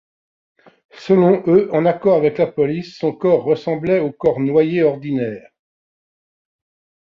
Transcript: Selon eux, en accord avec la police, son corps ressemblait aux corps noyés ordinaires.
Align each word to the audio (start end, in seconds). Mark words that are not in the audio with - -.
Selon 0.97 1.43
eux, 1.45 1.69
en 1.75 1.85
accord 1.85 2.15
avec 2.17 2.39
la 2.39 2.47
police, 2.47 2.97
son 2.97 3.11
corps 3.13 3.43
ressemblait 3.43 3.99
aux 3.99 4.11
corps 4.11 4.39
noyés 4.39 4.81
ordinaires. 4.81 5.51